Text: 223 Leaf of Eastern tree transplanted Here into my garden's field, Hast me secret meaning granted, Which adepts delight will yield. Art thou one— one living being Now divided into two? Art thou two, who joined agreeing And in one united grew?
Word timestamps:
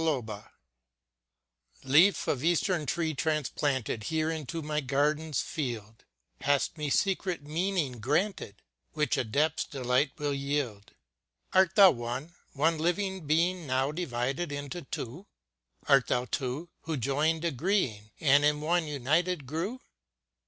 223 0.03 1.91
Leaf 1.91 2.27
of 2.27 2.43
Eastern 2.43 2.87
tree 2.87 3.13
transplanted 3.13 4.05
Here 4.05 4.31
into 4.31 4.63
my 4.63 4.81
garden's 4.81 5.41
field, 5.41 6.05
Hast 6.39 6.75
me 6.75 6.89
secret 6.89 7.43
meaning 7.43 7.99
granted, 7.99 8.63
Which 8.93 9.15
adepts 9.15 9.63
delight 9.63 10.13
will 10.17 10.33
yield. 10.33 10.93
Art 11.53 11.75
thou 11.75 11.91
one— 11.91 12.33
one 12.53 12.79
living 12.79 13.27
being 13.27 13.67
Now 13.67 13.91
divided 13.91 14.51
into 14.51 14.81
two? 14.81 15.27
Art 15.87 16.07
thou 16.07 16.25
two, 16.25 16.71
who 16.85 16.97
joined 16.97 17.45
agreeing 17.45 18.09
And 18.19 18.43
in 18.43 18.59
one 18.59 18.87
united 18.87 19.45
grew? 19.45 19.81